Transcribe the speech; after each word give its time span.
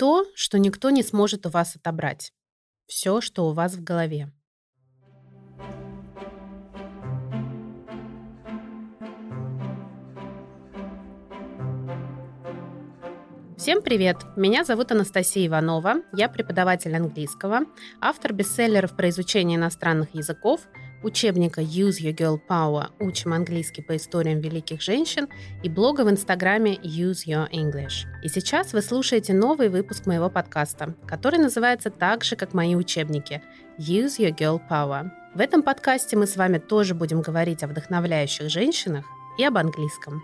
То, 0.00 0.24
что 0.34 0.58
никто 0.58 0.88
не 0.88 1.02
сможет 1.02 1.44
у 1.44 1.50
вас 1.50 1.76
отобрать. 1.76 2.32
Все, 2.86 3.20
что 3.20 3.46
у 3.50 3.52
вас 3.52 3.74
в 3.74 3.84
голове. 3.84 4.32
Всем 13.58 13.82
привет! 13.82 14.16
Меня 14.36 14.64
зовут 14.64 14.90
Анастасия 14.90 15.46
Иванова, 15.46 15.96
я 16.14 16.30
преподаватель 16.30 16.96
английского, 16.96 17.66
автор 18.00 18.32
бестселлеров 18.32 18.96
про 18.96 19.10
изучение 19.10 19.58
иностранных 19.58 20.14
языков, 20.14 20.62
учебника 21.02 21.60
Use 21.60 22.00
Your 22.00 22.14
Girl 22.14 22.40
Power 22.48 22.88
«Учим 22.98 23.32
английский 23.32 23.82
по 23.82 23.96
историям 23.96 24.40
великих 24.40 24.80
женщин» 24.80 25.28
и 25.62 25.68
блога 25.68 26.04
в 26.04 26.10
инстаграме 26.10 26.74
Use 26.76 27.26
Your 27.26 27.50
English. 27.50 28.06
И 28.22 28.28
сейчас 28.28 28.72
вы 28.72 28.82
слушаете 28.82 29.32
новый 29.32 29.68
выпуск 29.68 30.06
моего 30.06 30.30
подкаста, 30.30 30.94
который 31.06 31.38
называется 31.38 31.90
так 31.90 32.24
же, 32.24 32.36
как 32.36 32.54
мои 32.54 32.74
учебники 32.74 33.42
Use 33.78 34.18
Your 34.18 34.36
Girl 34.36 34.60
Power. 34.70 35.10
В 35.34 35.40
этом 35.40 35.62
подкасте 35.62 36.16
мы 36.16 36.26
с 36.26 36.36
вами 36.36 36.58
тоже 36.58 36.94
будем 36.94 37.22
говорить 37.22 37.62
о 37.62 37.68
вдохновляющих 37.68 38.50
женщинах 38.50 39.04
и 39.38 39.44
об 39.44 39.56
английском. 39.56 40.22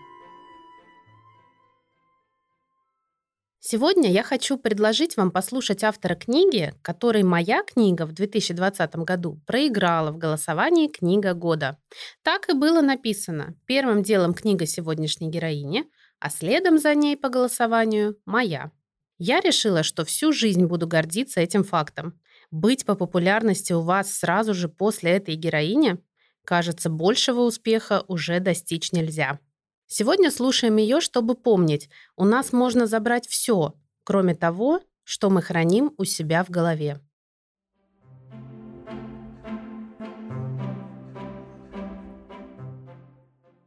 Сегодня 3.68 4.12
я 4.12 4.22
хочу 4.22 4.58
предложить 4.58 5.16
вам 5.16 5.32
послушать 5.32 5.82
автора 5.82 6.14
книги, 6.14 6.72
которой 6.82 7.24
моя 7.24 7.64
книга 7.64 8.06
в 8.06 8.12
2020 8.12 8.94
году 8.98 9.40
проиграла 9.44 10.12
в 10.12 10.18
голосовании 10.18 10.86
«Книга 10.86 11.34
года». 11.34 11.76
Так 12.22 12.48
и 12.48 12.52
было 12.52 12.80
написано. 12.80 13.56
Первым 13.66 14.04
делом 14.04 14.34
книга 14.34 14.66
сегодняшней 14.66 15.30
героини, 15.30 15.84
а 16.20 16.30
следом 16.30 16.78
за 16.78 16.94
ней 16.94 17.16
по 17.16 17.28
голосованию 17.28 18.16
«Моя». 18.24 18.70
Я 19.18 19.40
решила, 19.40 19.82
что 19.82 20.04
всю 20.04 20.32
жизнь 20.32 20.66
буду 20.66 20.86
гордиться 20.86 21.40
этим 21.40 21.64
фактом. 21.64 22.20
Быть 22.52 22.86
по 22.86 22.94
популярности 22.94 23.72
у 23.72 23.80
вас 23.80 24.12
сразу 24.12 24.54
же 24.54 24.68
после 24.68 25.10
этой 25.10 25.34
героини, 25.34 25.98
кажется, 26.44 26.88
большего 26.88 27.40
успеха 27.40 28.04
уже 28.06 28.38
достичь 28.38 28.92
нельзя. 28.92 29.40
Сегодня 29.88 30.30
слушаем 30.32 30.76
ее, 30.76 31.00
чтобы 31.00 31.36
помнить, 31.36 31.88
у 32.16 32.24
нас 32.24 32.52
можно 32.52 32.86
забрать 32.86 33.28
все, 33.28 33.74
кроме 34.02 34.34
того, 34.34 34.80
что 35.04 35.30
мы 35.30 35.42
храним 35.42 35.94
у 35.96 36.04
себя 36.04 36.42
в 36.42 36.50
голове. 36.50 37.00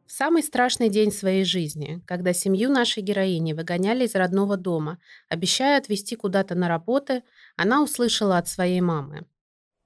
В 0.06 0.12
самый 0.12 0.44
страшный 0.44 0.90
день 0.90 1.14
своей 1.14 1.46
жизни, 1.46 2.02
когда 2.06 2.34
семью 2.34 2.70
нашей 2.70 3.02
героини 3.02 3.54
выгоняли 3.54 4.06
из 4.06 4.16
родного 4.16 4.58
дома, 4.58 4.98
обещая 5.30 5.78
отвезти 5.78 6.18
куда-то 6.18 6.56
на 6.56 6.68
работы, 6.68 7.24
она 7.56 7.82
услышала 7.82 8.38
от 8.38 8.50
своей 8.50 8.82
мамы. 8.82 9.26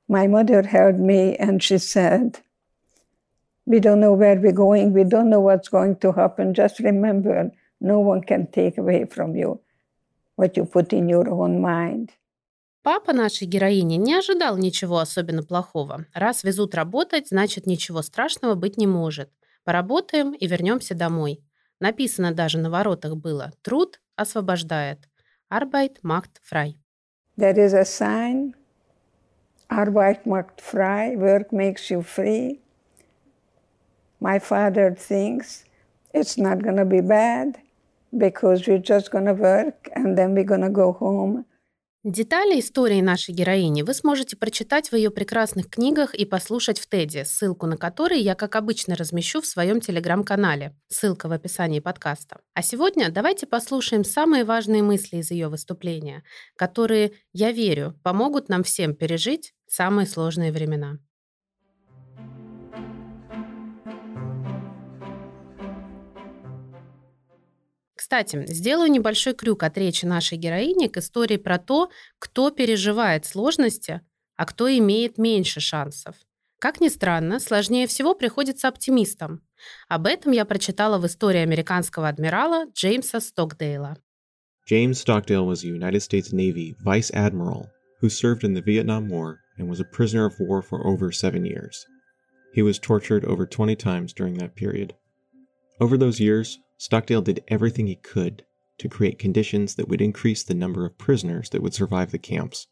My 0.09 0.25
mother 0.25 0.63
held 0.63 0.97
me 0.97 1.37
and 1.39 1.59
she 1.61 1.77
said, 1.77 2.37
We 3.65 3.79
don't 3.79 3.99
know 3.99 4.13
where 4.13 4.39
we're 4.39 4.51
going. 4.51 4.93
We 4.93 5.03
don't 5.03 5.29
know 5.29 5.39
what's 5.39 5.69
going 5.69 5.95
to 5.97 6.11
happen. 6.11 6.53
Just 6.53 6.79
remember, 6.79 7.51
no 7.79 7.99
one 7.99 8.21
can 8.21 8.47
take 8.47 8.77
away 8.77 9.05
from 9.05 9.35
you 9.35 9.59
what 10.35 10.57
you 10.57 10.65
put 10.65 10.93
in 10.93 11.07
your 11.07 11.29
own 11.29 11.61
mind. 11.61 12.11
Папа 12.83 13.13
нашей 13.13 13.47
героини 13.47 13.95
не 13.95 14.13
ожидал 14.13 14.57
ничего 14.57 14.99
особенно 14.99 15.41
плохого. 15.41 16.05
Раз 16.13 16.43
везут 16.43 16.75
работать, 16.75 17.29
значит 17.29 17.65
ничего 17.65 18.01
страшного 18.01 18.55
быть 18.55 18.77
не 18.77 18.87
может. 18.87 19.29
Поработаем 19.63 20.33
и 20.33 20.47
вернемся 20.47 20.93
домой. 20.93 21.41
Написано 21.79 22.33
даже 22.33 22.57
на 22.57 22.69
воротах 22.69 23.15
было 23.15 23.53
«Труд 23.61 24.01
освобождает». 24.17 25.07
Arbeit 25.49 26.01
macht 26.03 26.41
frei. 26.41 26.75
There 27.37 27.55
is 27.55 27.73
a 27.73 27.85
sign. 27.85 28.53
Arbeit 29.69 30.25
macht 30.25 30.59
frei. 30.59 31.15
Work 31.15 31.53
makes 31.53 31.89
you 31.89 32.01
free. 32.01 32.62
My 34.23 34.39
father 34.39 34.87
thinks 35.09 35.65
it's 36.13 36.37
not 36.37 36.57
going 36.65 36.77
to 36.77 36.85
be 36.85 37.01
bad 37.01 37.57
because 38.17 38.67
we're 38.67 38.85
just 38.93 39.11
going 39.11 39.25
to 39.25 39.33
work 39.33 39.89
and 39.97 40.17
then 40.17 40.33
we're 40.33 40.51
going 40.53 40.67
to 40.69 40.75
go 40.83 40.93
home. 40.93 41.45
Детали 42.05 42.59
истории 42.59 42.99
нашей 42.99 43.33
героини 43.33 43.81
вы 43.81 43.93
сможете 43.93 44.35
прочитать 44.35 44.91
в 44.91 44.95
ее 44.95 45.09
прекрасных 45.09 45.69
книгах 45.69 46.13
и 46.13 46.25
послушать 46.25 46.77
в 46.77 46.89
Теди, 46.89 47.23
ссылку 47.23 47.65
на 47.65 47.77
который 47.77 48.19
я, 48.19 48.35
как 48.35 48.57
обычно, 48.57 48.97
размещу 48.97 49.39
в 49.39 49.45
своем 49.45 49.79
телеграм-канале. 49.79 50.75
Ссылка 50.89 51.29
в 51.29 51.31
описании 51.31 51.79
подкаста. 51.79 52.41
А 52.55 52.61
сегодня 52.61 53.09
давайте 53.09 53.47
послушаем 53.47 54.03
самые 54.03 54.43
важные 54.43 54.83
мысли 54.83 55.17
из 55.17 55.31
ее 55.31 55.47
выступления, 55.47 56.23
которые, 56.57 57.13
я 57.31 57.53
верю, 57.53 57.97
помогут 58.03 58.49
нам 58.49 58.63
всем 58.63 58.95
пережить 58.95 59.53
самые 59.65 60.05
сложные 60.05 60.51
времена. 60.51 60.97
Кстати, 68.13 68.45
сделаю 68.45 68.91
небольшой 68.91 69.33
крюк 69.33 69.63
от 69.63 69.75
речи 69.75 70.05
нашей 70.05 70.37
героини 70.37 70.87
к 70.87 70.97
истории 70.97 71.37
про 71.37 71.57
то, 71.57 71.89
кто 72.19 72.51
переживает 72.51 73.25
сложности, 73.25 74.01
а 74.35 74.45
кто 74.45 74.69
имеет 74.69 75.17
меньше 75.17 75.59
шансов. 75.59 76.15
Как 76.59 76.79
ни 76.79 76.89
странно, 76.89 77.39
сложнее 77.39 77.87
всего 77.87 78.13
приходится 78.13 78.67
оптимистам. 78.67 79.41
Об 79.87 80.05
этом 80.05 80.31
я 80.31 80.45
прочитала 80.45 80.99
в 80.99 81.07
истории 81.07 81.39
американского 81.39 82.07
адмирала 82.07 82.65
Джеймса 82.75 83.19
Стокдейла. 83.19 83.97
James 84.69 84.99
Stockdale 84.99 85.47
was 85.47 85.63
a 85.63 85.67
United 85.67 86.03
States 86.03 86.31
Navy 86.31 86.75
vice 86.85 87.09
admiral 87.15 87.65
who 87.99 88.09
served 88.09 88.43
in 88.43 88.53
the 88.53 88.61
Vietnam 88.61 89.09
War 89.09 89.39
and 89.57 89.67
was 89.67 89.79
a 89.79 89.91
prisoner 89.91 90.27
of 90.27 90.39
war 90.39 90.61
for 90.61 90.85
over 90.85 91.11
seven 91.11 91.45
years. 91.45 91.87
He 92.53 92.61
was 92.61 92.77
tortured 92.77 93.25
over 93.25 93.47
20 93.47 93.75
times 93.75 94.13
during 94.13 94.35
that 94.35 94.55
period. 94.55 94.93
Over 95.79 95.97
those 95.97 96.19
years, 96.19 96.59
Stockdale 96.77 97.21
did 97.21 97.43
everything 97.47 97.87
he 97.87 97.95
could 97.95 98.45
to 98.79 98.89
create 98.89 99.19
conditions 99.19 99.75
that 99.75 99.87
would 99.87 100.01
increase 100.01 100.43
the 100.43 100.53
number 100.53 100.85
of 100.85 100.97
prisoners 100.97 101.49
that 101.51 101.61
would 101.61 101.73
survive 101.73 102.11
the 102.11 102.17
camps. 102.17 102.67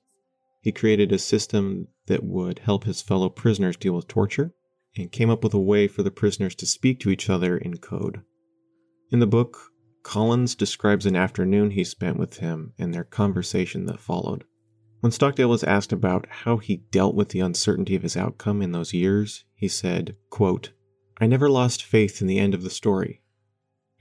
He 0.61 0.71
created 0.71 1.11
a 1.11 1.19
system 1.19 1.87
that 2.07 2.23
would 2.23 2.59
help 2.59 2.83
his 2.83 3.01
fellow 3.01 3.29
prisoners 3.29 3.77
deal 3.77 3.93
with 3.93 4.07
torture 4.07 4.53
and 4.97 5.11
came 5.11 5.29
up 5.29 5.43
with 5.43 5.53
a 5.53 5.59
way 5.59 5.87
for 5.87 6.03
the 6.03 6.11
prisoners 6.11 6.55
to 6.55 6.65
speak 6.65 6.99
to 6.99 7.09
each 7.09 7.29
other 7.29 7.57
in 7.57 7.77
code. 7.77 8.21
In 9.11 9.19
the 9.19 9.27
book, 9.27 9.57
Collins 10.03 10.55
describes 10.55 11.05
an 11.05 11.15
afternoon 11.15 11.71
he 11.71 11.83
spent 11.83 12.17
with 12.17 12.37
him 12.37 12.73
and 12.77 12.93
their 12.93 13.03
conversation 13.03 13.85
that 13.85 13.99
followed. 13.99 14.43
When 14.99 15.11
Stockdale 15.11 15.49
was 15.49 15.63
asked 15.63 15.91
about 15.91 16.27
how 16.29 16.57
he 16.57 16.77
dealt 16.91 17.15
with 17.15 17.29
the 17.29 17.39
uncertainty 17.39 17.95
of 17.95 18.03
his 18.03 18.17
outcome 18.17 18.61
in 18.61 18.71
those 18.71 18.93
years, 18.93 19.45
he 19.55 19.67
said, 19.67 20.15
quote, 20.29 20.71
I 21.19 21.27
never 21.27 21.49
lost 21.49 21.83
faith 21.83 22.21
in 22.21 22.27
the 22.27 22.39
end 22.39 22.53
of 22.53 22.63
the 22.63 22.69
story. 22.69 23.21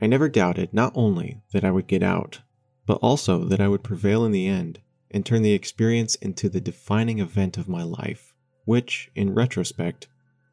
I 0.02 0.08
never 0.08 0.30
doubted 0.30 0.74
not 0.74 0.92
only 0.96 1.42
that 1.54 1.64
I 1.64 1.72
would 1.72 1.88
get 1.88 2.04
out, 2.04 2.42
but 2.86 3.00
also 3.02 3.46
that 3.46 3.62
I 3.62 3.68
would 3.68 3.84
prevail 3.84 4.26
in 4.26 4.32
the 4.32 4.48
end 4.48 4.80
and 5.12 5.26
turn 5.26 5.42
the 5.42 5.54
experience 5.54 6.16
into 6.16 6.50
the 6.50 6.62
defining 6.62 7.20
event 7.20 7.58
of 7.58 7.70
my 7.70 7.84
life, 7.84 8.34
which, 8.66 9.10
in 9.16 9.34
retrospect, 9.34 10.08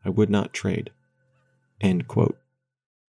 I 0.05 0.11
would 0.11 0.31
not 0.31 0.53
trade. 0.53 0.91
End 1.81 2.07
quote. 2.07 2.37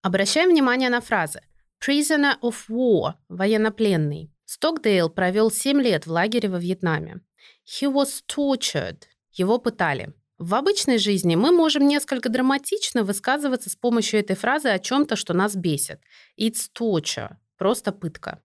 Обращаем 0.03 0.49
внимание 0.49 0.89
на 0.89 1.01
фразы. 1.01 1.39
Prisoner 1.79 2.39
of 2.41 2.69
war – 2.69 3.29
военнопленный. 3.29 4.31
Стокдейл 4.45 5.09
провел 5.09 5.51
7 5.51 5.81
лет 5.81 6.05
в 6.05 6.11
лагере 6.11 6.49
во 6.49 6.59
Вьетнаме. 6.59 7.21
He 7.65 7.87
was 7.87 8.23
tortured. 8.27 9.03
Его 9.31 9.59
пытали. 9.59 10.13
В 10.38 10.54
обычной 10.54 10.98
жизни 10.98 11.34
мы 11.34 11.50
можем 11.50 11.88
несколько 11.88 12.28
драматично 12.28 13.02
высказываться 13.02 13.70
с 13.70 13.74
помощью 13.74 14.20
этой 14.20 14.36
фразы 14.36 14.68
о 14.68 14.78
чем-то, 14.78 15.16
что 15.16 15.34
нас 15.34 15.56
бесит. 15.56 16.00
It's 16.38 16.68
torture. 16.78 17.36
Просто 17.56 17.90
пытка. 17.90 18.40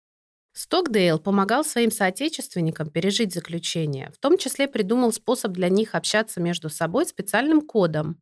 Стокдейл 0.54 1.18
помогал 1.18 1.64
своим 1.64 1.90
соотечественникам 1.90 2.88
пережить 2.90 3.34
заключение, 3.34 4.10
в 4.14 4.18
том 4.18 4.38
числе 4.38 4.68
придумал 4.68 5.12
способ 5.12 5.52
для 5.52 5.68
них 5.68 5.94
общаться 5.94 6.40
между 6.40 6.70
собой 6.70 7.04
специальным 7.04 7.60
кодом. 7.60 8.18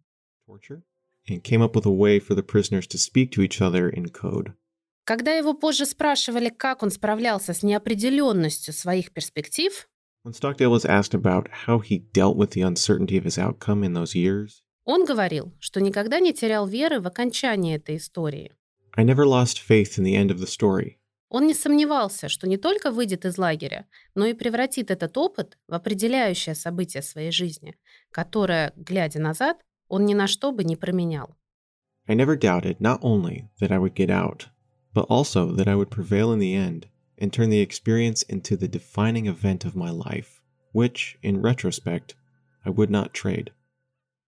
Когда 5.04 5.32
его 5.32 5.54
позже 5.54 5.86
спрашивали, 5.86 6.48
как 6.48 6.82
он 6.82 6.90
справлялся 6.90 7.52
с 7.52 7.62
неопределенностью 7.62 8.74
своих 8.74 9.12
перспектив, 9.12 9.88
When 10.25 10.33
Stockdale 10.33 10.71
was 10.71 10.85
asked 10.85 11.13
about 11.13 11.47
how 11.67 11.79
he 11.79 11.99
dealt 12.11 12.35
with 12.35 12.51
the 12.51 12.61
uncertainty 12.61 13.15
of 13.15 13.25
his 13.25 13.37
outcome 13.37 13.83
in 13.83 13.93
those 13.93 14.15
years, 14.15 14.63
он 14.83 15.05
говорил, 15.05 15.53
что 15.59 15.79
никогда 15.81 16.19
не 16.19 16.33
терял 16.33 16.67
веры 16.67 16.99
в 16.99 17.05
окончании 17.05 17.75
этой 17.75 17.97
истории. 17.97 18.51
I 18.97 19.03
never 19.03 19.25
lost 19.25 19.59
faith 19.59 19.99
in 19.99 20.03
the 20.03 20.15
end 20.15 20.31
of 20.31 20.39
the 20.39 20.47
story. 20.47 20.97
Он 21.29 21.45
не 21.45 21.53
сомневался, 21.53 22.27
что 22.27 22.47
не 22.47 22.57
только 22.57 22.89
выйдет 22.89 23.25
из 23.25 23.37
лагеря, 23.37 23.85
но 24.15 24.25
и 24.25 24.33
превратит 24.33 24.89
этот 24.89 25.15
опыт 25.17 25.59
в 25.67 25.75
определяющее 25.75 26.55
событие 26.55 27.03
своей 27.03 27.31
жизни, 27.31 27.75
которое, 28.09 28.73
глядя 28.75 29.19
назад, 29.19 29.57
он 29.87 30.05
ни 30.05 30.15
на 30.15 30.25
что 30.27 30.51
бы 30.51 30.63
не 30.63 30.75
променял. 30.75 31.35
I 32.07 32.15
never 32.15 32.35
doubted 32.35 32.79
not 32.79 33.01
only 33.01 33.49
that 33.59 33.71
I 33.71 33.77
would 33.77 33.93
get 33.93 34.09
out, 34.09 34.47
but 34.93 35.05
also 35.07 35.51
that 35.55 35.67
I 35.67 35.75
would 35.75 35.89
prevail 35.89 36.31
in 36.31 36.39
the 36.39 36.55
end 36.55 36.87
and 37.19 37.31
turn 37.31 37.49
the 37.49 37.61
experience 37.61 38.23
into 38.23 38.55
the 38.57 38.67
defining 38.67 39.27
event 39.27 39.65
of 39.65 39.75
my 39.75 39.89
life, 39.89 40.41
which, 40.73 41.17
in 41.21 41.41
retrospect, 41.41 42.15
I 42.65 42.69
would 42.69 42.89
not 42.89 43.13
trade. 43.13 43.51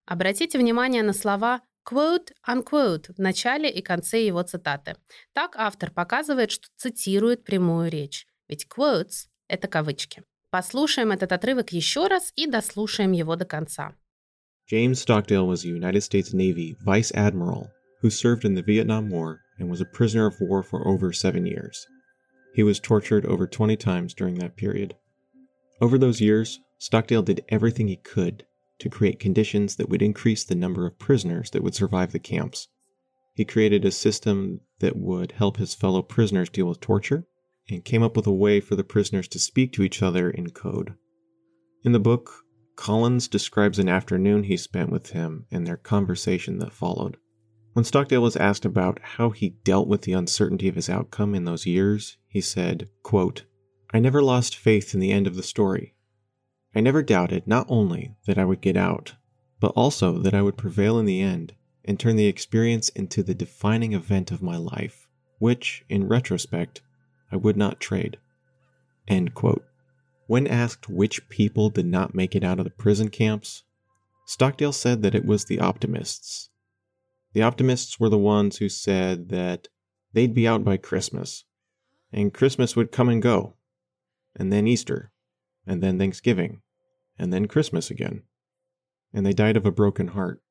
Обратите 0.06 0.57
внимание 0.57 1.03
на 1.03 1.13
слова 1.13 1.62
quote-unquote 1.85 3.13
в 3.15 3.19
начале 3.19 3.69
и 3.69 3.81
конце 3.81 4.25
его 4.25 4.44
цитаты. 4.44 4.95
Так 5.33 5.56
автор 5.56 5.91
показывает, 5.91 6.51
что 6.51 6.68
цитирует 6.75 7.44
прямую 7.44 7.89
речь. 7.89 8.25
Ведь 8.47 8.68
quotes — 8.68 9.47
это 9.47 9.68
кавычки. 9.68 10.24
Послушаем 10.50 11.12
этот 11.12 11.31
отрывок 11.31 11.71
еще 11.71 12.07
раз 12.07 12.31
и 12.35 12.47
дослушаем 12.47 13.12
его 13.12 13.35
до 13.35 13.45
конца. 13.45 13.94
James 14.69 15.00
Stockdale 15.00 15.47
was 15.47 15.63
a 15.63 15.69
United 15.69 16.03
States 16.03 16.33
Navy 16.33 16.75
Vice 16.83 17.12
Admiral 17.13 17.69
who 18.01 18.09
served 18.09 18.44
in 18.44 18.53
the 18.53 18.62
Vietnam 18.62 19.09
War 19.09 19.39
and 19.57 19.69
was 19.69 19.81
a 19.81 19.85
prisoner 19.85 20.27
of 20.27 20.39
war 20.39 20.62
for 20.62 20.88
over 20.88 21.12
seven 21.13 21.45
years. 21.45 21.88
He 22.54 22.62
was 22.62 22.81
tortured 22.81 23.25
over 23.26 23.46
20 23.46 23.76
times 23.76 24.14
during 24.14 24.34
that 24.37 24.56
period. 24.56 24.94
Over 25.81 25.99
those 25.99 26.20
years, 26.20 26.60
Stockdale 26.78 27.22
did 27.22 27.44
everything 27.49 27.88
he 27.88 27.96
could 27.96 28.44
to 28.78 28.88
create 28.88 29.20
conditions 29.20 29.76
that 29.76 29.88
would 29.88 30.02
increase 30.02 30.44
the 30.44 30.54
number 30.54 30.87
of 30.87 30.99
prisoners 30.99 31.50
that 31.50 31.62
would 31.62 31.75
survive 31.75 32.12
the 32.12 32.19
camps. 32.19 32.69
He 33.34 33.44
created 33.44 33.84
a 33.84 33.90
system 33.90 34.60
that 34.81 34.96
would 34.96 35.32
help 35.32 35.56
his 35.56 35.75
fellow 35.75 36.02
prisoners 36.02 36.50
deal 36.50 36.66
with 36.66 36.81
torture 36.81 37.26
and 37.70 37.84
came 37.84 38.02
up 38.02 38.16
with 38.16 38.26
a 38.26 38.32
way 38.32 38.60
for 38.60 38.75
the 38.76 38.84
prisoners 38.84 39.28
to 39.28 39.38
speak 39.38 39.72
to 39.72 39.82
each 39.82 40.02
other 40.02 40.28
in 40.28 40.50
code. 40.50 40.94
In 41.84 41.93
the 41.93 42.00
book, 42.00 42.44
Collins 42.76 43.28
describes 43.28 43.78
an 43.78 43.88
afternoon 43.88 44.44
he 44.44 44.56
spent 44.56 44.90
with 44.90 45.10
him 45.10 45.46
and 45.50 45.66
their 45.66 45.76
conversation 45.76 46.58
that 46.58 46.72
followed. 46.72 47.16
When 47.72 47.84
Stockdale 47.86 48.20
was 48.20 48.36
asked 48.36 48.66
about 48.66 49.00
how 49.02 49.30
he 49.30 49.56
dealt 49.64 49.88
with 49.88 50.02
the 50.02 50.12
uncertainty 50.12 50.69
of 50.69 50.74
his 50.74 50.90
outcome 50.90 51.34
in 51.34 51.44
those 51.44 51.66
years, 51.66 52.19
he 52.28 52.40
said, 52.40 52.88
quote, 53.02 53.44
I 53.94 53.98
never 53.98 54.22
lost 54.22 54.56
faith 54.56 54.92
in 54.92 55.00
the 55.00 55.10
end 55.10 55.26
of 55.26 55.36
the 55.36 55.42
story. 55.42 55.94
I 56.74 56.80
never 56.80 57.02
doubted 57.02 57.46
not 57.46 57.66
only 57.69 58.14
that 58.26 58.38
I 58.38 58.44
would 58.44 58.60
get 58.60 58.76
out, 58.76 59.14
but 59.60 59.72
also 59.76 60.19
that 60.19 60.34
I 60.34 60.42
would 60.42 60.56
prevail 60.56 60.98
in 60.98 61.06
the 61.06 61.20
end 61.20 61.54
and 61.84 61.98
turn 61.98 62.16
the 62.16 62.26
experience 62.26 62.88
into 62.90 63.22
the 63.22 63.34
defining 63.34 63.92
event 63.94 64.30
of 64.30 64.42
my 64.42 64.56
life, 64.56 65.08
which, 65.38 65.84
in 65.88 66.08
retrospect, 66.08 66.82
I 67.30 67.36
would 67.36 67.56
not 67.56 67.80
trade. 67.80 68.18
When 70.26 70.46
asked 70.46 70.88
which 70.88 71.28
people 71.28 71.70
did 71.70 71.86
not 71.86 72.14
make 72.14 72.34
it 72.34 72.44
out 72.44 72.58
of 72.58 72.64
the 72.64 72.70
prison 72.70 73.08
camps, 73.08 73.64
Stockdale 74.26 74.72
said 74.72 75.02
that 75.02 75.14
it 75.14 75.25
was 75.25 75.46
the 75.46 75.60
optimists. 75.60 76.50
The 77.32 77.43
optimists 77.43 77.99
were 77.99 78.11
the 78.11 78.19
ones 78.19 78.58
who 78.58 78.69
said 78.69 79.31
that 79.31 79.69
they'd 80.12 80.34
be 80.34 80.46
out 80.46 80.64
by 80.64 80.76
Christmas, 80.76 81.44
and 82.12 82.34
Christmas 82.34 82.76
would 82.76 82.93
come 82.93 83.08
and 83.08 83.23
go, 83.23 83.55
and 84.37 84.52
then 84.52 84.67
Easter, 84.67 85.12
and 85.67 85.82
then 85.82 85.99
Thanksgiving, 85.99 86.61
and 87.19 87.32
then 87.32 87.49
Christmas 87.49 87.90
again. 87.90 88.25
And 89.14 89.25
they 89.25 89.32
died 89.32 89.56
of 89.56 89.64
a 89.64 89.73
broken 89.73 90.08
heart. 90.08 90.43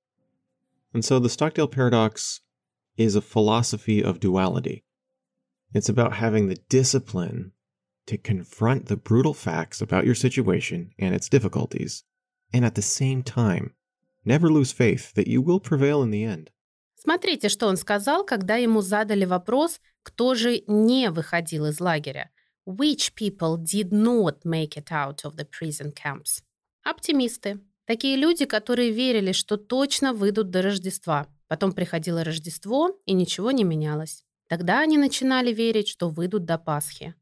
And 0.93 1.05
so 1.05 1.19
the 1.19 1.29
Stockdale 1.29 1.67
paradox 1.67 2.41
is 2.97 3.15
a 3.15 3.21
philosophy 3.21 4.03
of 4.03 4.19
duality. 4.19 4.83
It's 5.73 5.89
about 5.89 6.13
having 6.13 6.47
the 6.47 6.59
discipline 6.67 7.51
to 8.07 8.17
confront 8.17 8.87
the 8.87 8.97
brutal 8.97 9.33
facts 9.33 9.81
about 9.81 10.05
your 10.05 10.15
situation 10.15 10.91
and 10.97 11.13
its 11.13 11.29
difficulties, 11.29 12.03
and 12.51 12.65
at 12.65 12.75
the 12.75 12.81
same 12.81 13.23
time, 13.23 13.73
never 14.25 14.49
lose 14.49 14.71
faith 14.71 15.13
that 15.13 15.27
you 15.27 15.41
will 15.41 15.59
prevail 15.59 16.01
in 16.01 16.11
the 16.11 16.23
end. 16.23 16.49
Смотрите, 17.03 17.49
что 17.49 17.65
он 17.65 17.77
сказал, 17.77 18.23
когда 18.23 18.57
ему 18.57 18.81
задали 18.81 19.25
вопрос, 19.25 19.81
кто 20.03 20.35
же 20.35 20.61
не 20.67 21.09
выходил 21.09 21.65
из 21.65 21.79
лагеря. 21.79 22.29
Which 22.67 23.13
people 23.19 23.57
did 23.57 23.89
not 23.89 24.43
make 24.45 24.77
it 24.77 24.91
out 24.91 25.23
of 25.23 25.35
the 25.35 25.47
prison 25.47 25.91
camps? 25.95 26.43
Оптимисты. 26.83 27.59
Такие 27.85 28.15
люди, 28.17 28.45
которые 28.45 28.91
верили, 28.91 29.31
что 29.31 29.57
точно 29.57 30.13
выйдут 30.13 30.51
до 30.51 30.61
Рождества. 30.61 31.25
Потом 31.47 31.71
приходило 31.71 32.23
Рождество, 32.23 32.95
и 33.07 33.13
ничего 33.13 33.49
не 33.49 33.63
менялось. 33.63 34.23
Тогда 34.47 34.81
они 34.81 34.99
начинали 34.99 35.51
верить, 35.51 35.87
что 35.87 36.07
выйдут 36.07 36.45
до 36.45 36.59
Пасхи. 36.59 37.15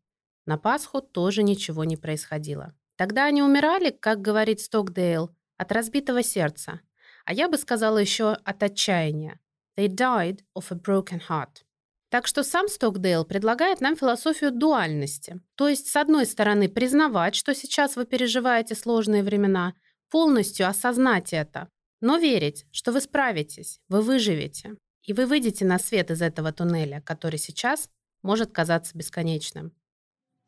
На 0.46 0.58
Пасху 0.58 1.00
тоже 1.00 1.42
ничего 1.42 1.86
не 1.86 1.96
происходило. 1.96 2.76
Тогда 2.98 3.28
они 3.28 3.42
умирали, 3.42 3.92
как 3.92 4.20
говорит 4.22 4.60
Стокдейл, 4.60 5.34
от 5.56 5.72
разбитого 5.72 6.22
сердца. 6.22 6.82
А 7.24 7.32
я 7.32 7.48
бы 7.48 7.58
сказала 7.58 7.98
еще 7.98 8.34
от 8.34 8.62
отчаяния. 8.62 9.40
They 9.80 9.88
died 9.88 10.42
of 10.56 10.70
a 10.72 10.76
broken 10.76 11.22
heart. 11.30 11.64
Так 12.10 12.28
что 12.28 12.44
сам 12.44 12.68
Стокдейл 12.68 13.24
предлагает 13.24 13.80
нам 13.80 13.96
философию 13.96 14.52
дуальности. 14.52 15.40
То 15.56 15.70
есть, 15.70 15.88
с 15.88 15.96
одной 15.96 16.26
стороны, 16.26 16.68
признавать, 16.68 17.34
что 17.34 17.56
сейчас 17.56 17.96
вы 17.96 18.06
переживаете 18.06 18.76
сложные 18.76 19.24
времена, 19.24 19.74
полностью 20.12 20.68
осознать 20.68 21.32
это, 21.32 21.70
но 22.02 22.18
верить, 22.18 22.66
что 22.72 22.92
вы 22.92 23.00
справитесь, 23.00 23.80
вы 23.88 24.02
выживете, 24.02 24.76
и 25.04 25.14
вы 25.14 25.26
выйдете 25.26 25.64
на 25.64 25.80
свет 25.80 26.12
из 26.12 26.22
этого 26.22 26.52
туннеля, 26.52 27.02
который 27.06 27.40
сейчас 27.40 27.90
может 28.22 28.52
казаться 28.52 28.98
бесконечным. 28.98 29.72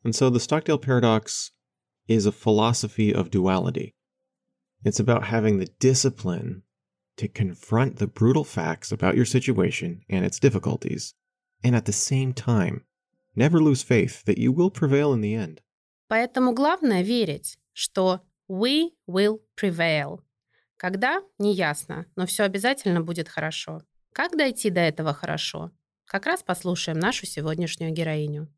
And 0.04 0.12
so 0.12 0.28
the 0.28 0.40
Stockdale 0.40 0.78
paradox 0.78 1.52
is 2.06 2.26
a 2.26 2.32
philosophy 2.32 3.14
of 3.14 3.30
duality. 3.30 3.94
It's 4.84 5.00
about 5.00 5.28
having 5.30 5.58
the 5.58 5.70
discipline 5.78 6.64
to 7.22 7.28
confront 7.28 7.98
the 7.98 8.06
brutal 8.06 8.44
facts 8.44 8.90
about 8.92 9.16
your 9.16 9.24
situation 9.24 10.02
and 10.10 10.24
its 10.24 10.38
difficulties 10.40 11.14
and 11.62 11.76
at 11.76 11.84
the 11.84 11.92
same 11.92 12.32
time, 12.32 12.84
never 13.36 13.60
lose 13.60 13.82
faith 13.82 14.24
that 14.24 14.38
you 14.38 14.52
will 14.52 14.70
prevail 14.70 15.12
in 15.12 15.20
the 15.20 15.34
end. 15.34 15.60
Поэтому 16.08 16.52
главное 16.52 17.02
верить, 17.02 17.58
что 17.72 18.20
we 18.48 18.90
will 19.08 19.40
prevail. 19.56 20.20
Когда? 20.76 21.22
Неясно, 21.38 22.06
но 22.16 22.26
все 22.26 22.42
обязательно 22.42 23.00
будет 23.00 23.28
хорошо. 23.28 23.82
Как 24.12 24.36
дойти 24.36 24.68
до 24.68 24.80
этого 24.80 25.14
хорошо? 25.14 25.70
Как 26.04 26.26
раз 26.26 26.42
послушаем 26.42 26.98
нашу 26.98 27.24
сегодняшнюю 27.24 27.92
героиню. 27.92 28.52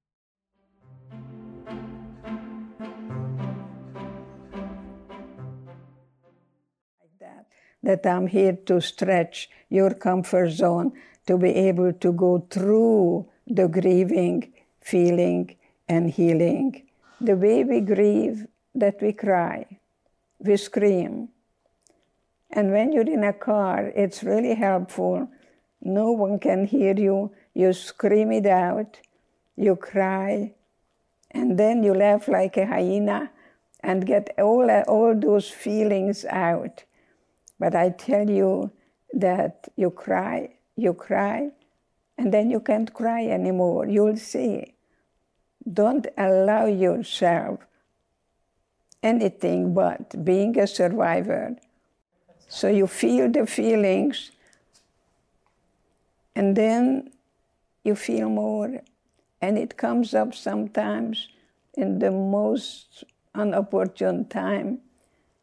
That 7.85 8.07
I'm 8.07 8.27
here 8.27 8.57
to 8.69 8.81
stretch 8.81 9.51
your 9.69 9.93
comfort 10.07 10.51
zone 10.51 10.93
to 11.27 11.37
be 11.37 11.51
able 11.69 11.93
to 11.93 12.13
go 12.13 12.47
through 12.51 13.29
the 13.47 13.69
grieving, 13.69 14.53
feeling, 14.81 15.57
and 15.89 16.11
healing. 16.11 16.83
The 17.21 17.37
way 17.37 17.63
we 17.65 17.81
grieve, 17.81 18.47
that 18.75 19.03
we 19.03 19.13
cry, 19.13 19.67
we 20.39 20.57
scream. 20.57 21.29
And 22.51 22.73
when 22.73 22.93
you're 22.93 23.13
in 23.19 23.25
a 23.25 23.33
car, 23.33 23.93
it's 23.95 24.23
really 24.23 24.55
helpful. 24.55 25.29
No 25.83 26.13
one 26.13 26.39
can 26.39 26.67
hear 26.67 26.95
you. 26.97 27.33
You 27.53 27.73
scream 27.73 28.33
it 28.33 28.47
out, 28.47 29.01
you 29.57 29.77
cry, 29.77 30.55
and 31.31 31.59
then 31.59 31.83
you 31.83 31.95
laugh 31.95 32.29
like 32.29 32.57
a 32.57 32.67
hyena 32.67 33.31
and 33.81 34.07
get 34.07 34.35
all, 34.39 34.71
all 34.89 35.15
those 35.15 35.51
feelings 35.51 36.25
out. 36.25 36.85
But 37.65 37.75
I 37.75 37.89
tell 37.89 38.29
you 38.29 38.73
that 39.15 39.69
you 39.75 39.91
cry 39.91 40.51
you 40.77 40.93
cry, 40.93 41.51
and 42.19 42.35
then 42.35 42.51
you 42.51 42.61
can't 42.61 42.93
cry 42.93 43.27
anymore. 43.27 43.87
You'll 43.87 44.19
see. 44.19 44.75
Don't 45.73 46.07
allow 46.19 46.67
yourself 46.67 47.61
anything 49.03 49.73
but 49.73 50.25
being 50.25 50.59
a 50.59 50.67
survivor. 50.67 51.57
So 52.49 52.69
you 52.69 52.87
feel 52.87 53.31
the 53.31 53.47
feelings, 53.47 54.31
and 56.37 56.55
then 56.55 57.13
you 57.83 57.95
feel 57.95 58.29
more. 58.29 58.83
And 59.41 59.57
it 59.57 59.79
comes 59.79 60.13
up 60.13 60.35
sometimes 60.35 61.29
in 61.75 61.99
the 61.99 62.11
most 62.11 63.05
unopportune 63.35 64.29
time. 64.29 64.81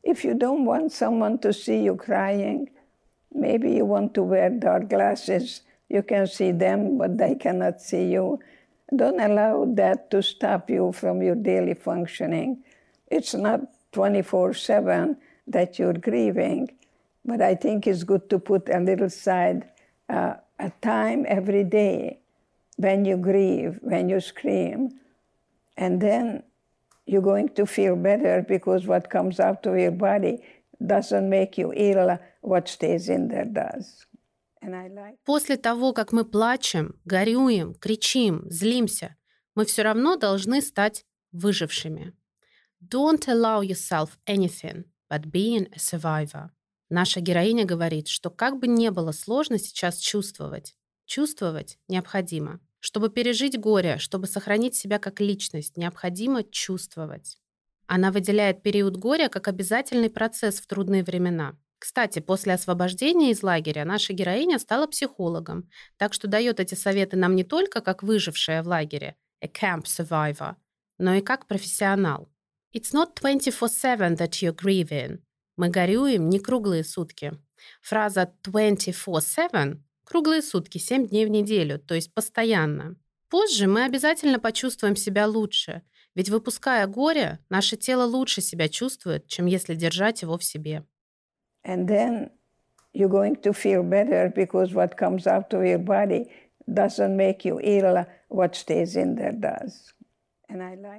If 0.04 0.24
you 0.24 0.34
don't 0.34 0.66
want 0.66 0.92
someone 0.92 1.40
to 1.40 1.54
see 1.54 1.84
you 1.84 1.96
crying, 1.96 2.70
Maybe 3.34 3.72
you 3.72 3.86
want 3.86 4.14
to 4.16 4.24
wear 4.24 4.50
dark 4.50 4.90
glasses. 4.90 5.62
You 5.90 6.04
can 6.04 6.28
see 6.28 6.52
them, 6.52 6.98
but 6.98 7.18
they 7.18 7.36
cannot 7.36 7.82
see 7.82 8.12
you. 8.12 8.40
Don't 8.94 9.20
allow 9.20 9.66
that 9.76 10.12
to 10.12 10.22
stop 10.22 10.70
you 10.70 10.92
from 10.92 11.22
your 11.22 11.36
daily 11.36 11.74
functioning. 11.74 12.64
It's 13.10 13.34
not 13.34 13.62
24 13.94 14.54
7 14.54 15.18
that 15.48 15.80
you're 15.80 15.94
grieving, 15.94 16.72
but 17.24 17.42
I 17.42 17.56
think 17.56 17.88
it's 17.88 18.04
good 18.04 18.30
to 18.30 18.40
put 18.40 18.70
a 18.70 18.80
little 18.80 19.10
side, 19.10 19.70
uh, 20.10 20.36
a 20.60 20.72
time 20.82 21.26
every 21.28 21.64
day 21.64 22.20
when 22.76 23.06
you 23.06 23.16
grieve, 23.16 23.80
when 23.82 24.10
you 24.10 24.20
scream, 24.20 25.00
and 25.78 26.02
then 26.02 26.44
you're 27.06 27.22
going 27.22 27.50
to 27.50 27.66
feel 27.66 27.96
better 27.96 28.46
because 28.48 28.88
what 28.88 29.10
comes 29.10 29.40
out 29.40 29.66
of 29.66 29.78
your 29.78 29.92
body 29.92 30.40
doesn't 30.86 31.30
make 31.30 31.58
you 31.58 31.74
ill, 31.76 32.18
what 32.42 32.68
stays 32.68 33.10
in 33.10 33.28
there 33.28 33.46
does. 33.46 34.08
После 35.26 35.58
того, 35.58 35.92
как 35.92 36.12
мы 36.12 36.24
плачем, 36.24 36.96
горюем, 37.04 37.74
кричим, 37.74 38.44
злимся, 38.46 39.16
мы 39.56 39.66
все 39.66 39.82
равно 39.82 40.18
должны 40.18 40.62
стать 40.62 41.04
выжившими. 41.32 42.14
Don't 42.80 43.28
allow 43.28 43.62
yourself 43.62 44.20
anything 44.28 44.86
but 45.10 45.32
being 45.32 45.68
a 45.74 45.80
survivor. 45.80 46.52
Наша 46.90 47.22
героиня 47.22 47.66
говорит, 47.66 48.08
что 48.08 48.30
как 48.30 48.60
бы 48.60 48.68
не 48.68 48.92
было 48.92 49.12
сложно 49.14 49.58
сейчас 49.58 49.98
чувствовать, 49.98 50.76
чувствовать 51.06 51.80
необходимо. 51.88 52.60
Чтобы 52.82 53.10
пережить 53.10 53.60
горе, 53.60 54.00
чтобы 54.00 54.28
сохранить 54.28 54.76
себя 54.76 54.98
как 54.98 55.22
личность, 55.22 55.78
необходимо 55.78 56.44
чувствовать. 56.44 57.38
Она 57.86 58.12
выделяет 58.12 58.64
период 58.64 58.98
горя 58.98 59.30
как 59.30 59.48
обязательный 59.48 60.10
процесс 60.10 60.60
в 60.60 60.66
трудные 60.66 61.04
времена. 61.04 61.56
Кстати, 61.78 62.20
после 62.20 62.54
освобождения 62.54 63.32
из 63.32 63.44
лагеря 63.44 63.86
наша 63.86 64.14
героиня 64.14 64.58
стала 64.58 64.88
психологом, 64.88 65.70
так 65.98 66.14
что 66.14 66.28
дает 66.28 66.60
эти 66.60 66.74
советы 66.74 67.18
нам 67.18 67.36
не 67.36 67.44
только 67.44 67.82
как 67.82 68.02
выжившая 68.02 68.64
в 68.64 68.68
лагере, 68.68 69.16
a 69.42 69.48
camp 69.48 69.84
survivor, 69.84 70.56
но 70.98 71.14
и 71.14 71.22
как 71.22 71.48
профессионал. 71.48 72.30
It's 72.74 72.94
not 72.94 73.14
24-7 73.22 74.18
that 74.18 74.42
you're 74.42 74.56
grieving. 74.56 75.20
Мы 75.56 75.70
горюем 75.70 76.30
не 76.30 76.40
круглые 76.40 76.84
сутки. 76.84 77.34
Фраза 77.82 78.34
24-7– 78.44 79.78
круглые 80.12 80.42
сутки, 80.42 80.78
7 80.78 81.08
дней 81.08 81.26
в 81.26 81.30
неделю, 81.30 81.80
то 81.80 81.96
есть 81.96 82.14
постоянно. 82.14 82.98
Позже 83.30 83.68
мы 83.68 83.86
обязательно 83.86 84.40
почувствуем 84.40 84.98
себя 84.98 85.26
лучше, 85.26 85.84
ведь 86.16 86.30
выпуская 86.30 86.86
горе, 86.86 87.40
наше 87.50 87.78
тело 87.78 88.04
лучше 88.04 88.42
себя 88.42 88.68
чувствует, 88.68 89.28
чем 89.28 89.46
если 89.46 89.74
держать 89.74 90.22
его 90.22 90.38
в 90.38 90.44
себе. 90.44 90.84
And 91.66 91.88
then 91.88 92.30
you're 92.94 93.08
going 93.08 93.42
to 93.42 93.54
feel 93.54 93.84
better 93.84 94.34
because 94.36 94.74
what 94.74 94.98
comes 94.98 95.26
out 95.26 95.54
of 95.54 95.64
your 95.64 95.80
body 95.80 96.30
doesn't 96.68 97.16
make 97.16 97.46
you 97.46 97.62
ill, 97.62 98.06
what 98.28 98.54
stays 98.54 98.98
in 98.98 99.16
there 99.16 99.32
does. 99.32 99.94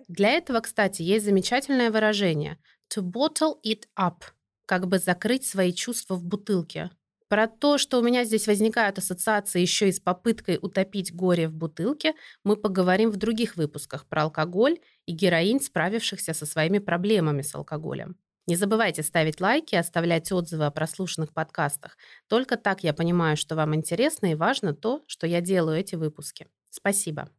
Для 0.08 0.30
этого, 0.30 0.60
кстати, 0.60 1.02
есть 1.02 1.26
замечательное 1.26 1.90
выражение 1.90 2.56
to 2.88 3.02
bottle 3.02 3.56
it 3.62 3.82
up, 3.98 4.22
как 4.64 4.86
бы 4.86 4.98
закрыть 4.98 5.44
свои 5.44 5.74
чувства 5.74 6.14
в 6.14 6.24
бутылке. 6.24 6.90
Про 7.32 7.48
то, 7.48 7.78
что 7.78 7.98
у 7.98 8.02
меня 8.02 8.24
здесь 8.24 8.46
возникают 8.46 8.98
ассоциации 8.98 9.62
еще 9.62 9.88
и 9.88 9.92
с 9.92 10.00
попыткой 10.00 10.58
утопить 10.60 11.14
горе 11.14 11.48
в 11.48 11.54
бутылке, 11.54 12.12
мы 12.44 12.56
поговорим 12.56 13.10
в 13.10 13.16
других 13.16 13.56
выпусках 13.56 14.06
про 14.06 14.24
алкоголь 14.24 14.80
и 15.06 15.12
героинь, 15.12 15.58
справившихся 15.58 16.34
со 16.34 16.44
своими 16.44 16.78
проблемами 16.78 17.40
с 17.40 17.54
алкоголем. 17.54 18.18
Не 18.46 18.54
забывайте 18.54 19.02
ставить 19.02 19.40
лайки 19.40 19.74
оставлять 19.76 20.30
отзывы 20.30 20.66
о 20.66 20.70
прослушанных 20.70 21.32
подкастах. 21.32 21.96
Только 22.28 22.58
так 22.58 22.84
я 22.84 22.92
понимаю, 22.92 23.38
что 23.38 23.56
вам 23.56 23.74
интересно 23.74 24.32
и 24.32 24.34
важно 24.34 24.74
то, 24.74 25.02
что 25.06 25.26
я 25.26 25.40
делаю 25.40 25.78
эти 25.78 25.94
выпуски. 25.94 26.48
Спасибо. 26.68 27.30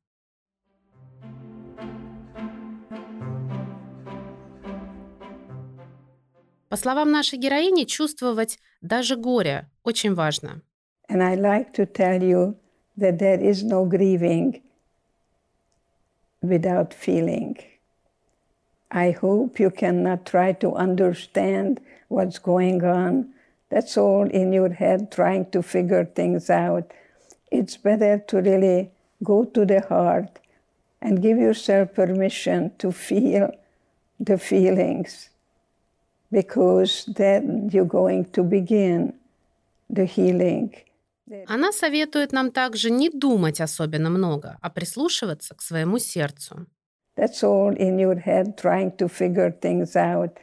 По 6.73 6.77
словам 6.77 7.11
нашей 7.11 7.39
героини, 7.39 7.85
чувствовать 7.85 8.59
даже 8.83 9.17
горе 9.17 9.67
очень 9.85 10.15
важно. 10.15 10.61
And 11.09 11.23
I 11.23 11.37
like 11.37 11.73
to 11.73 11.87
tell 11.87 12.23
you 12.23 12.57
that 12.99 13.19
there 13.19 13.41
is 13.41 13.63
no 13.65 13.87
grieving 13.87 14.61
without 16.43 16.93
feeling. 16.93 17.57
I 18.91 19.13
hope 19.13 19.59
you 19.59 19.71
cannot 19.71 20.27
try 20.27 20.53
to 20.61 20.75
understand 20.75 21.81
what's 22.09 22.39
going 22.39 22.83
on. 22.83 23.33
That's 23.71 23.97
all 23.97 24.29
in 24.31 24.53
your 24.53 24.73
head, 24.73 25.11
trying 25.11 25.51
to 25.53 25.63
figure 25.63 26.05
things 26.05 26.51
out. 26.51 26.93
It's 27.51 27.77
better 27.79 28.19
to 28.29 28.41
really 28.43 28.91
go 29.23 29.45
to 29.45 29.65
the 29.65 29.81
heart 29.81 30.39
and 31.01 31.23
give 31.23 31.39
yourself 31.39 31.95
permission 31.95 32.73
to 32.79 32.93
feel 32.93 33.51
the 34.21 34.37
feelings 34.37 35.31
because 36.33 37.05
then 37.07 37.69
you're 37.73 37.85
going 37.85 38.25
to 38.33 38.43
begin 38.43 39.15
the 39.89 40.05
healing. 40.05 40.75
Она 41.47 41.73
советует 41.73 42.33
нам 42.33 42.51
также 42.51 42.91
не 42.91 43.11
думать 43.11 43.61
особенно 43.61 44.09
много, 44.09 44.57
а 44.63 44.71
прислушиваться 44.71 45.55
к 45.55 45.61
своему 45.61 45.99
сердцу. 45.99 46.67
That's 47.17 47.43
all 47.43 47.77
in 47.77 47.99
your 47.99 48.23
head, 48.25 48.57
trying 48.57 48.97
to 48.97 49.09
figure 49.09 49.51
things 49.51 49.95
out. 49.97 50.39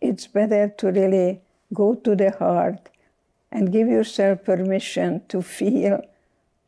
It's 0.00 0.26
better 0.26 0.68
to 0.78 0.90
really 0.90 1.40
go 1.72 1.94
to 1.94 2.14
the 2.14 2.30
heart 2.38 2.90
and 3.50 3.70
give 3.70 3.88
yourself 3.88 4.44
permission 4.44 5.20
to 5.28 5.42
feel 5.42 6.00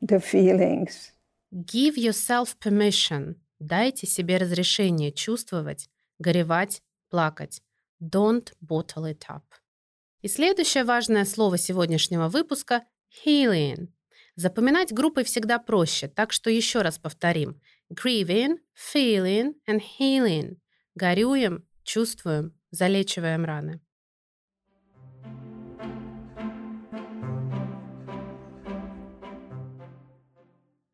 the 0.02 0.20
feelings. 0.20 1.12
Give 1.52 1.96
yourself 1.96 2.56
permission. 2.58 3.36
Дайте 3.60 4.06
себе 4.06 4.36
разрешение 4.36 5.12
чувствовать, 5.12 5.88
горевать, 6.18 6.82
плакать. 7.08 7.62
Don't 8.01 8.53
bottle 8.61 9.05
it 9.05 9.25
up. 9.29 9.43
И 10.21 10.27
следующее 10.27 10.83
важное 10.83 11.25
слово 11.25 11.57
сегодняшнего 11.57 12.29
выпуска– 12.29 12.85
healing. 13.25 13.87
Запоминать 14.35 14.93
группой 14.93 15.23
всегда 15.25 15.59
проще, 15.59 16.07
так 16.07 16.31
что 16.31 16.49
еще 16.49 16.81
раз 16.81 16.97
повторим. 16.97 17.61
Grieving, 17.91 18.57
feeling 18.75 19.53
and 19.67 19.81
healing. 19.99 20.57
Горюем, 20.95 21.67
чувствуем, 21.83 22.57
залечиваем 22.71 23.43
раны. 23.43 23.81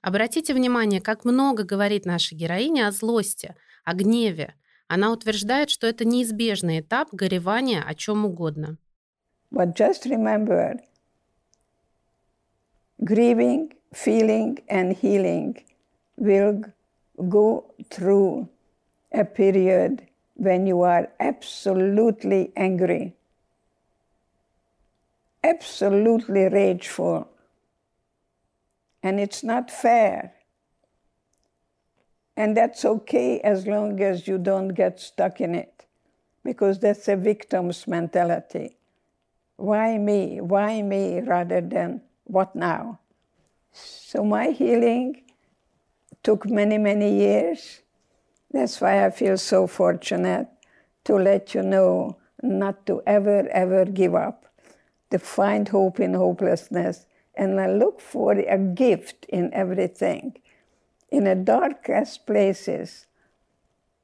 Обратите 0.02 0.54
внимание, 0.54 1.02
как 1.02 1.26
много 1.26 1.64
говорит 1.64 2.06
наша 2.06 2.36
героиня 2.36 2.88
о 2.88 2.92
злости, 2.92 3.56
о 3.84 3.96
гневе, 3.96 4.54
она 4.88 5.12
утверждает, 5.12 5.70
что 5.70 5.88
это 5.88 6.06
неизбежный 6.06 6.80
этап 6.80 7.10
горевания 7.12 7.84
о 7.84 7.96
чем 7.96 8.26
угодно. 8.26 8.78
But 9.52 9.76
just 9.76 10.06
remember, 10.06 10.80
grieving, 13.04 13.74
feeling, 13.94 14.60
and 14.70 14.94
healing 14.94 15.64
will 16.18 16.64
go 17.30 17.66
through 17.90 18.50
a 19.14 19.24
period 19.24 20.08
when 20.36 20.68
you 20.68 20.82
are 20.82 21.10
absolutely 21.20 22.52
angry, 22.56 23.14
absolutely 25.44 26.50
rageful, 26.50 27.28
and 29.02 29.20
it's 29.20 29.44
not 29.44 29.72
fair. 29.72 30.34
And 32.38 32.56
that's 32.58 32.84
okay 32.84 33.40
as 33.40 33.66
long 33.66 34.02
as 34.02 34.28
you 34.28 34.38
don't 34.38 34.70
get 34.70 35.00
stuck 35.00 35.40
in 35.40 35.56
it, 35.56 35.86
because 36.44 36.80
that's 36.80 37.08
a 37.08 37.16
victim's 37.16 37.88
mentality. 37.88 38.78
Why 39.56 39.98
me? 39.98 40.42
Why 40.42 40.82
me 40.82 41.22
rather 41.22 41.62
than 41.62 42.02
what 42.26 42.56
now? 42.56 43.00
So 43.72 44.24
my 44.24 44.48
healing 44.48 45.24
took 46.24 46.50
many, 46.50 46.78
many 46.78 47.18
years. 47.18 47.82
That's 48.52 48.82
why 48.82 49.06
I 49.06 49.12
feel 49.12 49.38
so 49.38 49.68
fortunate 49.68 50.48
to 51.06 51.16
let 51.16 51.54
you 51.54 51.62
know 51.62 52.18
not 52.42 52.86
to 52.88 53.02
ever, 53.08 53.48
ever 53.50 53.86
give 53.86 54.14
up, 54.14 54.46
to 55.12 55.20
find 55.20 55.70
hope 55.70 56.00
in 56.00 56.14
hopelessness, 56.14 57.06
and 57.36 57.60
I 57.60 57.68
look 57.72 58.02
for 58.02 58.34
a 58.34 58.58
gift 58.58 59.26
in 59.30 59.54
everything 59.54 60.38
in 61.10 61.26
the 61.26 61.36
darkest 61.36 62.26
places. 62.26 63.06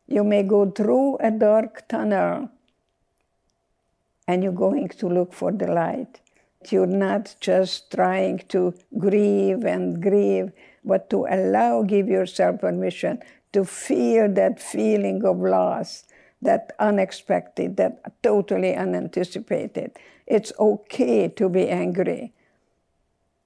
You 0.08 0.24
may 0.24 0.44
go 0.44 0.70
through 0.70 1.18
a 1.18 1.32
dark 1.32 1.88
tunnel 1.88 2.50
and 4.28 4.44
you're 4.44 4.52
going 4.52 4.90
to 4.90 5.08
look 5.08 5.34
for 5.34 5.52
the 5.52 5.68
light. 5.68 6.22
You're 6.70 6.86
not 6.86 7.36
just 7.40 7.92
trying 7.92 8.40
to 8.50 8.74
grieve 8.98 9.64
and 9.66 10.02
grieve, 10.02 10.52
but 10.86 11.10
to 11.10 11.26
allow, 11.30 11.82
give 11.84 12.08
yourself 12.08 12.62
permission 12.62 13.20
to 13.54 13.66
feel 13.66 14.32
that 14.34 14.62
feeling 14.62 15.24
of 15.26 15.40
loss, 15.40 16.06
that 16.42 16.74
unexpected, 16.80 17.78
that 17.78 18.22
totally 18.22 18.76
unanticipated. 18.76 19.92
It's 20.28 20.54
okay 20.60 21.28
to 21.28 21.50
be 21.50 21.68
angry. 21.68 22.34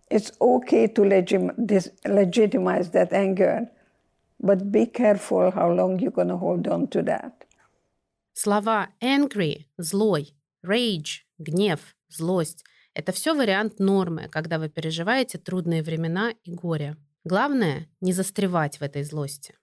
It's 0.09 0.31
okay 0.39 0.87
to 0.87 1.03
legitimize 1.03 2.91
that 2.91 3.11
anger, 3.11 3.69
but 4.39 4.71
be 4.71 4.85
careful 4.85 5.51
how 5.51 5.71
long 5.71 5.99
you're 5.99 6.11
going 6.11 6.27
to 6.27 6.37
hold 6.37 6.67
on 6.67 6.87
to 6.89 7.01
that. 7.03 7.45
Слова 8.33 8.89
angry– 9.01 9.65
злой, 9.77 10.35
rage– 10.63 11.25
гнев, 11.39 11.95
злость– 12.09 12.63
это 12.93 13.11
все 13.11 13.33
вариант 13.33 13.79
нормы, 13.79 14.29
когда 14.29 14.59
вы 14.59 14.69
переживаете 14.69 15.37
трудные 15.37 15.81
времена 15.81 16.33
и 16.43 16.51
горе. 16.51 16.97
Главное– 17.23 17.87
не 18.01 18.13
застревать 18.13 18.79
в 18.79 18.83
этой 18.83 19.03
злости. 19.03 19.55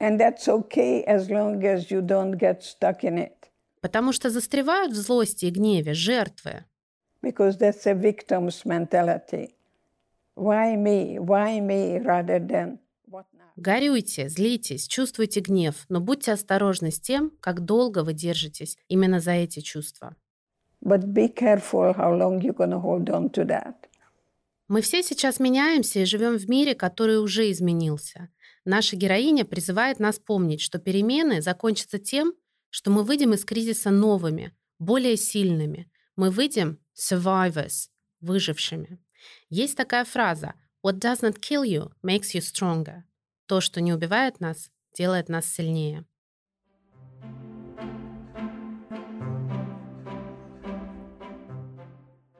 And 0.00 0.18
that's 0.18 0.48
okay 0.48 1.04
as 1.06 1.30
long 1.30 1.62
as 1.62 1.90
you 1.90 2.02
don't 2.02 2.36
get 2.36 2.62
stuck 2.62 3.02
in 3.02 3.16
it. 3.18 3.50
Потому 3.80 4.12
что 4.12 4.30
застревают 4.30 4.92
в 4.92 4.96
злости 4.96 5.46
и 5.46 5.50
гневе 5.50 5.94
жертвы. 5.94 6.64
Because 7.22 7.56
that's 7.56 7.86
a 7.86 7.94
victim's 7.94 8.64
mentality. 8.64 9.54
Why 10.36 10.76
me? 10.76 11.18
Why 11.18 11.60
me 11.60 11.98
rather 11.98 12.38
than 12.38 12.78
what 13.06 13.26
now? 13.32 13.52
Горюйте, 13.56 14.28
злитесь, 14.28 14.86
чувствуйте 14.86 15.40
гнев, 15.40 15.84
но 15.88 16.00
будьте 16.00 16.32
осторожны 16.32 16.90
с 16.90 17.00
тем, 17.00 17.32
как 17.40 17.64
долго 17.64 18.02
вы 18.02 18.14
держитесь 18.14 18.78
именно 18.88 19.20
за 19.20 19.32
эти 19.32 19.60
чувства. 19.60 20.16
But 20.82 21.12
be 21.12 21.28
careful 21.28 21.94
how 21.94 22.16
long 22.16 22.40
you're 22.40 22.56
to 22.56 22.80
hold 22.80 23.08
on 23.10 23.30
to 23.32 23.46
that. 23.46 23.74
Мы 24.68 24.80
все 24.80 25.02
сейчас 25.02 25.38
меняемся 25.38 26.00
и 26.00 26.04
живем 26.06 26.38
в 26.38 26.48
мире, 26.48 26.74
который 26.74 27.22
уже 27.22 27.50
изменился. 27.50 28.30
Наша 28.64 28.96
героиня 28.96 29.44
призывает 29.44 29.98
нас 30.00 30.18
помнить, 30.18 30.62
что 30.62 30.78
перемены 30.78 31.42
закончатся 31.42 31.98
тем, 31.98 32.32
что 32.70 32.90
мы 32.90 33.04
выйдем 33.04 33.34
из 33.34 33.44
кризиса 33.44 33.90
новыми, 33.90 34.56
более 34.78 35.16
сильными. 35.16 35.90
Мы 36.16 36.30
выйдем 36.30 36.78
survivors, 36.96 37.88
выжившими. 38.20 38.98
Есть 39.50 39.76
такая 39.76 40.04
фраза 40.04 40.54
«What 40.84 40.98
does 40.98 41.22
not 41.22 41.38
kill 41.40 41.64
you 41.64 41.92
makes 42.02 42.34
you 42.34 42.40
stronger». 42.40 43.02
То, 43.46 43.60
что 43.60 43.80
не 43.80 43.92
убивает 43.92 44.40
нас, 44.40 44.70
делает 44.96 45.28
нас 45.28 45.46
сильнее. 45.46 46.04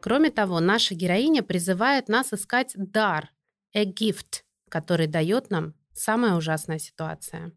Кроме 0.01 0.31
того, 0.31 0.59
наша 0.59 0.97
героиня 0.97 1.45
призывает 1.45 2.09
нас 2.09 2.33
искать 2.33 2.73
дар, 2.75 3.31
a 3.73 3.85
gift, 3.85 4.43
который 4.69 5.07
дает 5.07 5.51
нам 5.51 5.75
самая 5.93 6.35
ужасная 6.35 6.79
ситуация. 6.79 7.53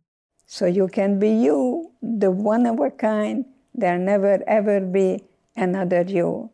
So 0.47 0.67
you 0.67 0.87
can 0.87 1.19
be 1.19 1.29
you, 1.29 1.91
the 2.01 2.29
one 2.29 2.67
of 2.67 2.79
a 2.79 2.91
kind. 2.91 3.45
There'll 3.73 3.99
never 3.99 4.43
ever 4.45 4.79
be 4.79 5.23
another 5.55 6.03
you. 6.03 6.51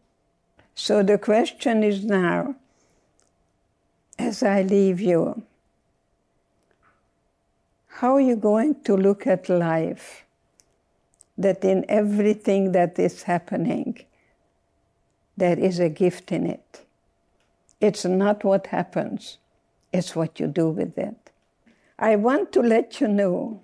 So 0.76 1.04
the 1.04 1.18
question 1.18 1.84
is 1.84 2.06
now, 2.06 2.56
as 4.22 4.44
I 4.44 4.62
leave 4.62 5.02
you, 5.02 5.42
how 7.88 8.16
are 8.16 8.22
you 8.22 8.36
going 8.36 8.82
to 8.84 8.96
look 8.96 9.26
at 9.26 9.50
life? 9.50 10.26
That 11.38 11.64
in 11.64 11.86
everything 11.90 12.72
that 12.74 13.00
is 13.00 13.24
happening, 13.24 14.06
there 15.36 15.58
is 15.58 15.80
a 15.80 15.90
gift 15.90 16.32
in 16.32 16.46
it. 16.46 16.86
It's 17.80 18.06
not 18.06 18.44
what 18.44 18.68
happens, 18.68 19.38
it's 19.92 20.16
what 20.16 20.40
you 20.40 20.48
do 20.48 20.70
with 20.70 20.98
it. 20.98 21.32
I 21.98 22.16
want 22.16 22.52
to 22.54 22.62
let 22.62 23.02
you 23.02 23.08
know 23.08 23.62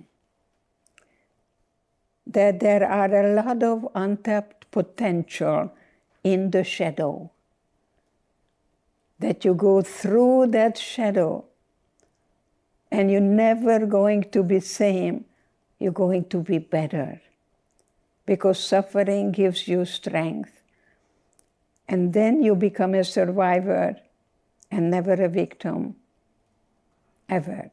that 2.26 2.60
there 2.60 2.86
are 2.88 3.14
a 3.14 3.34
lot 3.36 3.62
of 3.64 3.88
untapped 3.94 4.70
potential 4.72 5.72
in 6.24 6.52
the 6.52 6.64
shadow. 6.64 7.32
That 9.20 9.44
you 9.44 9.54
go 9.54 9.82
through 9.82 10.48
that 10.48 10.78
shadow 10.78 11.46
and 12.92 13.12
you're 13.12 13.20
never 13.20 13.86
going 13.86 14.30
to 14.32 14.44
be 14.44 14.60
same, 14.60 15.26
you're 15.80 15.92
going 15.92 16.26
to 16.26 16.40
be 16.40 16.60
better. 16.60 17.22
Because 18.26 18.60
suffering 18.60 19.32
gives 19.32 19.68
you 19.68 19.86
strength. 19.86 20.62
And 21.88 22.14
then 22.14 22.44
you 22.44 22.56
become 22.56 22.94
a 22.94 23.04
survivor 23.04 23.96
and 24.70 24.92
never 24.92 25.14
a 25.14 25.30
victim, 25.30 25.96
ever. 27.30 27.72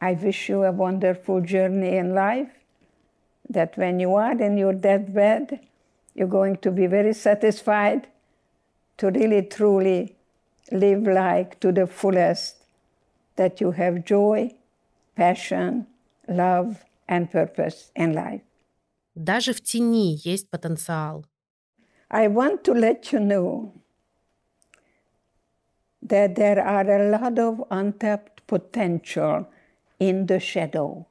I 0.00 0.12
wish 0.12 0.48
you 0.48 0.64
a 0.64 0.72
wonderful 0.72 1.40
journey 1.40 1.96
in 1.96 2.14
life, 2.14 2.50
that 3.48 3.76
when 3.78 4.00
you 4.00 4.14
are 4.14 4.32
in 4.38 4.58
your 4.58 4.72
deathbed, 4.72 5.60
you're 6.14 6.28
going 6.28 6.56
to 6.58 6.70
be 6.70 6.86
very 6.86 7.14
satisfied 7.14 8.08
to 8.97 9.09
really 9.11 9.41
truly 9.43 10.15
live 10.71 11.07
like 11.07 11.59
to 11.59 11.71
the 11.71 11.87
fullest, 11.87 12.55
that 13.35 13.61
you 13.61 13.71
have 13.71 14.05
joy, 14.05 14.51
passion, 15.15 15.87
love, 16.27 16.83
and 17.07 17.31
purpose 17.31 17.91
in 17.95 18.13
life. 18.13 18.41
Даже 19.15 19.53
в 19.53 19.61
тени 19.61 20.15
есть 20.23 20.49
потенциал. 20.49 21.25
I 22.09 22.27
want 22.27 22.63
to 22.63 22.73
let 22.73 23.11
you 23.11 23.19
know 23.19 23.73
that 26.01 26.35
there 26.35 26.59
are 26.59 26.89
a 26.89 27.11
lot 27.11 27.37
of 27.37 27.63
untapped 27.69 28.45
potential 28.47 29.45
in 29.99 30.25
the 30.25 30.39
shadow. 30.39 31.05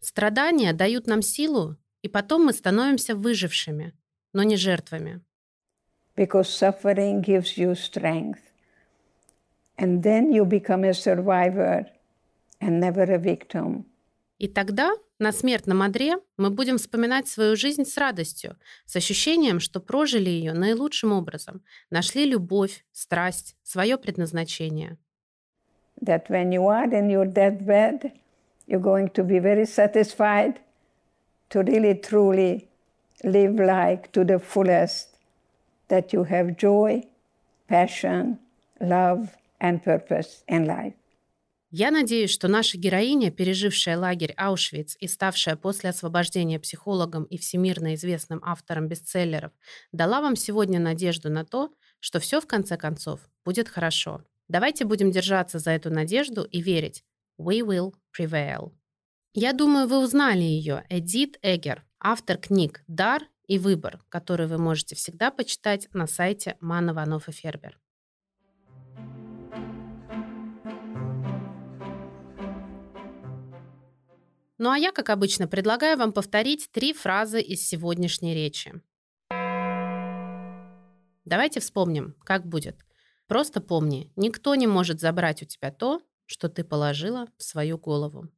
Страдания 0.00 0.72
дают 0.72 1.06
нам 1.06 1.20
силу, 1.22 1.76
и 2.02 2.08
потом 2.08 2.46
мы 2.46 2.52
становимся 2.52 3.14
выжившими, 3.14 3.92
но 4.32 4.42
не 4.42 4.56
жертвами. 4.56 5.20
Because 6.16 6.48
suffering 6.48 7.22
gives 7.22 7.56
you 7.56 7.74
strength. 7.74 8.42
And 9.78 10.02
then 10.02 10.32
you 10.32 10.44
become 10.44 10.84
a 10.84 10.92
survivor 10.92 11.86
and 12.60 12.80
never 12.80 13.02
a 13.02 13.18
victim. 13.18 13.86
И 14.38 14.48
тогда 14.48 14.92
на 15.18 15.32
смертном 15.32 15.82
одре 15.82 16.16
мы 16.38 16.48
будем 16.48 16.78
вспоминать 16.78 17.28
свою 17.28 17.56
жизнь 17.56 17.84
с 17.84 17.98
радостью, 17.98 18.56
с 18.86 18.96
ощущением, 18.96 19.60
что 19.60 19.80
прожили 19.80 20.30
ее 20.30 20.54
наилучшим 20.54 21.12
образом, 21.12 21.62
нашли 21.90 22.24
любовь, 22.24 22.84
страсть, 22.92 23.56
свое 23.62 23.98
предназначение. 23.98 24.96
That 26.00 26.28
when 26.30 26.50
you 26.52 26.68
are 26.68 26.90
in 26.90 27.10
your 27.10 27.26
deathbed, 27.26 28.12
you're 28.66 28.80
going 28.80 29.10
to 29.10 29.22
be 29.22 29.38
very 29.40 29.66
satisfied 29.66 30.60
to 31.50 31.62
really 31.62 31.94
truly 32.00 32.68
live 33.22 33.58
like 33.58 34.10
to 34.12 34.24
the 34.24 34.38
fullest, 34.38 35.08
That 35.89 36.13
you 36.13 36.23
have 36.29 36.57
joy, 36.57 37.03
passion, 37.67 38.39
love, 38.79 39.29
and 39.59 39.83
purpose 39.83 40.43
in 40.47 40.65
life. 40.65 40.93
Я 41.77 41.91
надеюсь, 41.91 42.29
что 42.29 42.47
наша 42.47 42.77
героиня, 42.77 43.31
пережившая 43.31 43.97
лагерь 43.97 44.33
Аушвиц 44.37 44.95
и 44.99 45.07
ставшая 45.09 45.57
после 45.57 45.89
освобождения 45.89 46.57
психологом 46.57 47.25
и 47.25 47.37
всемирно 47.37 47.95
известным 47.95 48.39
автором 48.45 48.87
бестселлеров, 48.87 49.51
дала 49.91 50.21
вам 50.21 50.37
сегодня 50.37 50.79
надежду 50.79 51.29
на 51.29 51.43
то, 51.43 51.73
что 51.99 52.21
все 52.21 52.39
в 52.39 52.47
конце 52.47 52.77
концов 52.77 53.19
будет 53.43 53.67
хорошо. 53.67 54.21
Давайте 54.47 54.85
будем 54.85 55.11
держаться 55.11 55.59
за 55.59 55.71
эту 55.71 55.89
надежду 55.89 56.43
и 56.43 56.61
верить. 56.61 57.03
We 57.37 57.59
will 57.59 57.93
prevail. 58.17 58.71
Я 59.33 59.51
думаю, 59.51 59.87
вы 59.87 60.01
узнали 60.01 60.43
ее, 60.43 60.85
Эдит 60.87 61.37
Эгер, 61.41 61.83
автор 61.99 62.37
книг 62.37 62.83
«Дар» 62.87 63.23
и 63.47 63.59
«Выбор», 63.59 64.01
которые 64.09 64.47
вы 64.47 64.57
можете 64.57 64.95
всегда 64.95 65.31
почитать 65.31 65.87
на 65.93 66.07
сайте 66.07 66.57
Мана 66.59 66.93
Ванов 66.93 67.29
и 67.29 67.31
Фербер. 67.31 67.79
Ну 74.57 74.71
а 74.71 74.77
я, 74.77 74.91
как 74.91 75.09
обычно, 75.09 75.47
предлагаю 75.47 75.97
вам 75.97 76.13
повторить 76.13 76.69
три 76.71 76.93
фразы 76.93 77.41
из 77.41 77.67
сегодняшней 77.67 78.33
речи. 78.33 78.81
Давайте 81.25 81.59
вспомним, 81.59 82.15
как 82.23 82.45
будет. 82.45 82.85
Просто 83.27 83.59
помни, 83.59 84.11
никто 84.15 84.55
не 84.55 84.67
может 84.67 84.99
забрать 84.99 85.41
у 85.41 85.45
тебя 85.45 85.71
то, 85.71 86.01
что 86.25 86.47
ты 86.47 86.63
положила 86.63 87.27
в 87.37 87.43
свою 87.43 87.77
голову. 87.77 88.29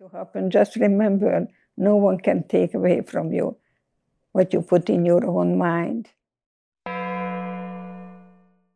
To 0.00 0.08
happen, 0.08 0.50
just 0.50 0.76
remember, 0.76 1.46
no 1.76 1.96
one 1.96 2.18
can 2.18 2.46
take 2.48 2.74
away 2.74 3.02
from 3.02 3.32
you 3.32 3.56
what 4.32 4.52
you 4.52 4.60
put 4.60 4.90
in 4.90 5.04
your 5.06 5.24
own 5.24 5.56
mind. 5.56 6.08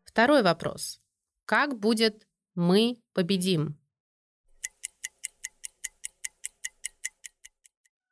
Второй 0.05 0.43
вопрос. 0.43 1.01
Как 1.47 1.79
будет 1.79 2.27
Мы 2.57 2.97
победим. 3.15 3.77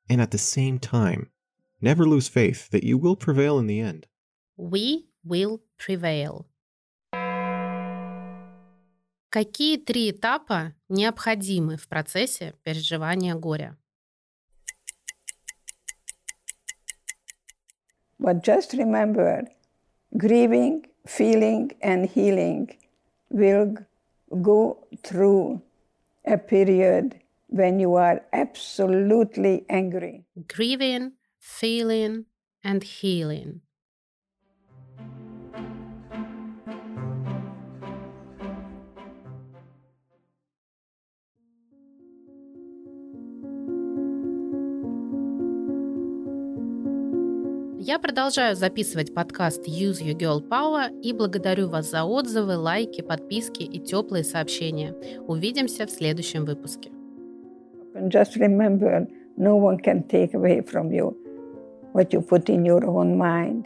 And 0.09 0.21
at 0.21 0.31
the 0.31 0.39
same 0.39 0.79
time, 0.79 1.31
never 1.81 2.07
lose 2.07 2.29
faith 2.29 2.71
that 2.71 2.85
you 2.85 2.97
will 2.97 3.17
prevail 3.17 3.59
in 3.59 3.67
the 3.67 3.81
end. 3.81 4.07
We 4.57 5.09
will 5.25 5.61
prevail. 5.77 6.47
Какие 9.34 9.78
три 9.78 10.12
этапа 10.12 10.76
необходимы 10.90 11.76
в 11.76 11.88
процессе 11.88 12.54
переживания 12.64 13.34
горя? 13.34 13.76
But 18.20 18.44
just 18.44 18.76
remember, 18.76 19.48
grieving, 20.16 20.86
feeling, 21.08 21.72
and 21.82 22.08
healing 22.14 22.78
will 23.32 23.74
go 24.30 24.86
through 25.02 25.64
a 26.28 26.38
period 26.38 27.16
when 27.48 27.80
you 27.80 27.96
are 27.96 28.22
absolutely 28.34 29.66
angry. 29.68 30.26
Grieving, 30.48 31.14
feeling, 31.40 32.26
and 32.64 32.84
healing. 32.84 33.62
Я 47.86 48.00
продолжаю 48.00 48.56
записывать 48.56 49.14
подкаст 49.14 49.68
Use 49.68 50.02
Your 50.02 50.18
Girl 50.18 50.42
Power 50.42 51.02
и 51.02 51.12
благодарю 51.12 51.68
вас 51.68 51.92
за 51.92 52.06
отзывы, 52.06 52.56
лайки, 52.56 53.02
подписки 53.02 53.64
и 53.64 53.78
теплые 53.78 54.24
сообщения. 54.24 54.96
Увидимся 55.28 55.86
в 55.86 55.92
следующем 55.92 56.46
выпуске. 56.46 56.92
just 58.08 58.38
remember, 58.38 59.06
no 59.36 59.58
one 59.58 59.78
can 59.78 60.02
take 60.08 60.34
away 60.34 60.62
from 60.62 60.94
you 60.94 61.14
what 61.92 62.14
you 62.14 62.22
put 62.22 62.48
in 62.48 62.64
your 62.64 62.86
own 62.86 63.18
mind. 63.18 63.66